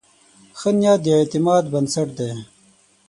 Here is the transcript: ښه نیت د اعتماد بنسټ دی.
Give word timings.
ښه 0.59 0.69
نیت 0.79 0.99
د 1.03 1.07
اعتماد 1.17 1.63
بنسټ 1.73 2.09
دی. 2.19 2.31